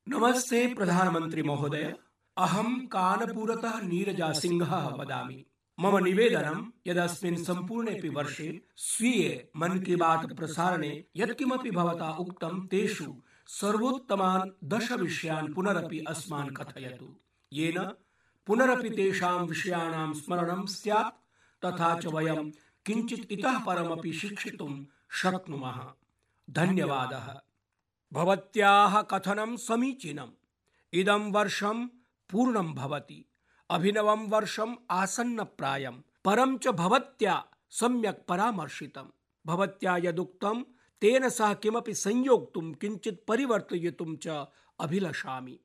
[0.09, 1.95] नमस्ते प्रधानमन्त्री महोदय।
[2.39, 5.47] अहम कानपुरतः नीरजा सिंह वदामि।
[5.83, 13.15] मम निवेदनं यदस्मिन् सम्पूर्णेऽपि वर्षे स्वीये मन की बात प्रसारणे यत्किमपि भवता उक्तं तेषु
[13.47, 17.17] सर्वोत्तमान् दश विषयान् पुनरपि अस्मान् कथयतु।
[17.53, 17.93] येन
[18.47, 21.15] पुनरपि तेषां विषयाणां स्मरणं स्यात्,
[21.65, 22.51] तथा च वयं
[22.87, 25.93] किञ्चित् इतः परमपि शिक्षितुं शक्नुमः।
[26.51, 27.41] धन्यवादः।
[28.13, 30.31] भवत्याः कथनं समीचीनम्।
[30.93, 31.87] इदं वर्षं
[32.31, 33.25] पूर्णं भवति।
[33.73, 35.93] अभिनवं वर्षम् आसन्नप्रायं
[36.25, 39.05] परं च भवत्या सम्यक् परामर्शितं
[39.47, 40.63] भवत्या यदुक्तं
[41.01, 44.47] तेन सह किमपि संयोक्तुं किञ्चित् परिवर्तयितुं च
[44.81, 45.59] अभिलषामि।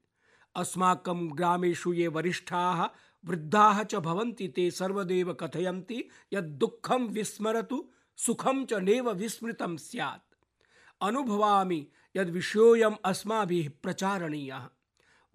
[0.56, 2.88] अस्माकं ग्रामेषु ये वरिष्ठाः,
[3.26, 10.36] वृद्धाः च भवन्ति ते सर्वदेव कथयन्ति यत् दुःखं विस्मरतु, सुखं च नेव विस्मृतं स्यात्।
[11.02, 14.68] अनुभवामि यद् विषयोऽयम् अस्माभिः प्रचारणीयः।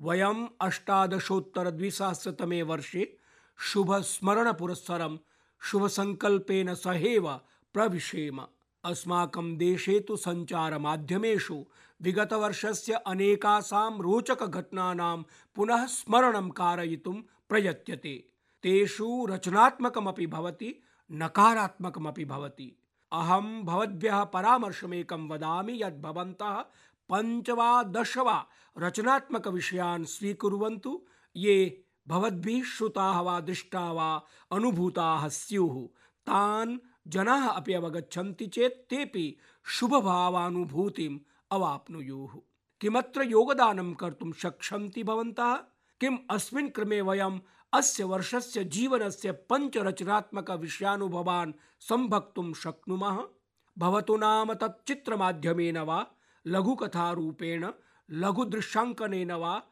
[0.03, 3.19] वयम् अष्टादशोत्तरद्विसहस्रतमे वर्षे
[3.59, 5.19] शुभस्मरणपुरस्सरं
[5.61, 7.41] शुभसङ्कल्पेन सहैव
[7.73, 8.41] प्रविशेम।
[8.85, 11.65] अस्माकं देशे तु सञ्चारमाध्यमेषु
[12.03, 15.23] विगतवर्षस्य अनेकासां रोचकघटनानां
[15.55, 18.25] पुनः स्मरणं कारयितुं प्रयत्यते।
[18.63, 22.79] तेषु रचनात्मकमपि भवति, नकारात्मकमपि भवति।
[23.13, 26.65] अहं भवद्भ्यः परामर्शमेकं वदामि यत् भवन्तः
[27.13, 28.47] पञ्च वा दश वा
[28.79, 34.23] रचनात्मकविषयान् स्वीकुर्वन्तु, ये भवद्भिः श्रुताः वा, दृष्टाः वा,
[34.53, 35.89] अनुभूताः स्युः।
[36.27, 41.19] तान् जनाः अपि अवगच्छन्ति चेत् तेऽपि शुभभावानुभूतिम्
[41.51, 42.41] अवाप्नुयुः।
[42.81, 45.59] किमत्र योगदानं कर्तुं शक्ष्यन्ति भवन्तः?
[46.01, 47.41] किम् अस्मिन् क्रमे वयम्
[47.73, 53.25] अस्य वर्षस्य जीवनस्य पञ्चरचनात्मकविषयानुभवान् सम्भक्तुं शक्नुमः?
[53.79, 56.07] भवतु नाम तत् चित्रमाध्यमेन वा?
[56.47, 57.71] लघुकथारूपेण
[58.11, 59.63] लघुदृश्याङ्कनेन वा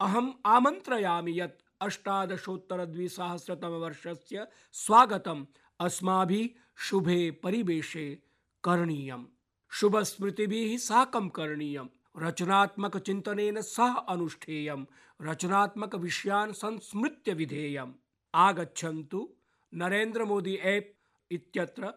[0.00, 5.46] अहम् आमन्त्रयामि यत् अष्टादशोत्तरद्विसहस्रतमवर्षस्य स्वागतम्
[5.80, 8.22] अस्माभिः शुभे परिवेशे
[8.64, 9.26] करणीयम्।
[9.70, 11.88] शुभस्मृतिभिः साकं करणीयम्।
[12.18, 14.86] रचनात्मकचिन्तनेन सह अनुष्ठेयम्।
[15.22, 17.92] रचनात्मकविषयान् संस्मृत्य विधेयम्
[18.34, 19.34] आगच्छन्तु
[19.74, 20.96] नरेन्द्र मोदी ऐप्
[21.32, 21.92] इत्यत्र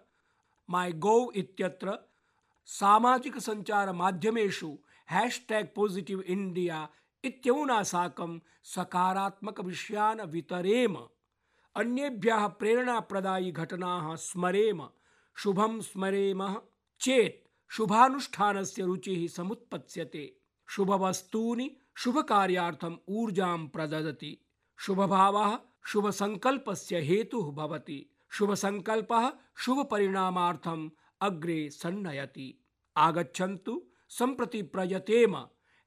[0.69, 2.10] माई गौ इत्यत्र
[2.71, 4.77] सामाजिकसञ्चारमाध्यमेषु
[5.11, 6.89] हैश्टैग् पॉजिटिव इण्डिया
[7.23, 10.97] इत्यमुना साकं सकारात्मकविषयान् वितरेम।
[11.75, 14.87] अन्येभ्यः प्रेरणाप्रदायि घटनाः स्मरेम।
[15.35, 16.55] शुभं स्मरेम।
[16.99, 24.45] चेत् शुभानुष्ठानस्य रुचिः समुत्पत्स्यते। शुभवस्तूनि शुभकार्यार्थम् ऊर्जां प्रददति।
[24.77, 30.89] शुभभावः शुभसङ्कल्पस्य हेतुः भवति। शुभसङ्कल्पः शुभपरिणामार्थम्
[31.21, 32.60] अग्रे सन्नयति।
[32.97, 35.37] आगच्छन्तु सम्प्रति प्रयतेम।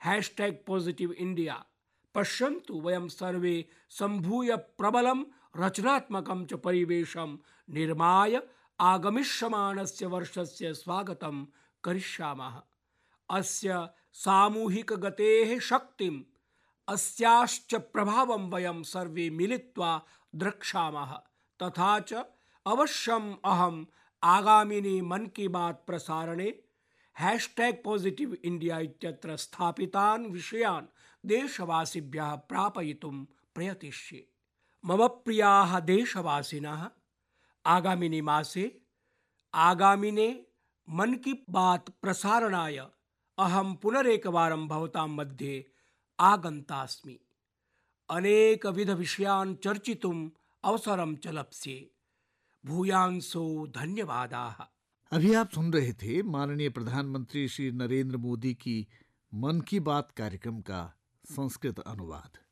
[0.05, 1.64] हैश्टैग् पॉजिटिव इंडिया
[2.14, 5.25] पश्यन्तु वयं सर्वे सम्भूय प्रबलं,
[5.57, 7.38] रचनात्मकं च परिवेशं
[7.71, 8.43] निर्माय
[8.81, 11.47] आगमिष्यमाणस्य वर्षस्य स्वागतं
[11.85, 12.62] करिष्यामः।
[13.31, 16.23] अस्य सामूहिकगतेः शक्तिम्,
[16.88, 20.03] अस्याश्च प्रभावं वयं सर्वे मिलित्वा
[20.35, 21.12] द्रक्ष्यामः।
[21.62, 22.14] तथा च
[22.67, 23.87] अवश्यम् अहम्
[24.25, 26.55] आगामिनि मन की बात प्रसारणे
[27.18, 30.87] हैश्टैग् पॉजिटिव इण्डिया इत्यत्र स्थापितान् विषयान्
[31.27, 33.24] देशवासिभ्यः प्रापयितुं
[33.55, 34.31] प्रयतिष्ये।
[34.85, 36.90] मम प्रियाः देशवासिनः,
[37.66, 38.83] आगामिनि मासे,
[39.55, 40.46] आगामिने
[40.90, 42.77] मन की बात प्रसारणाय
[43.38, 45.70] अहं पुनरेकवारं भवतां मध्ये
[46.20, 47.20] आगन्तास्मि।
[48.11, 50.30] अनेकविधविषयान् चर्चितुम्
[50.64, 51.91] अवसरं च लप्स्ये।
[52.66, 54.74] भूयांसो धन्यवादाः।
[55.12, 58.86] अभी आप सुन रहे थे माननीय प्रधानमंत्री श्री नरेंद्र मोदी की
[59.34, 60.94] मन की बात कार्यक्रम का
[61.24, 62.43] संस्कृत अनुवाद।